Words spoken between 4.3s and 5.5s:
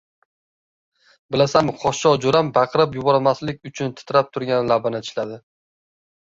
turgan labini tishladi.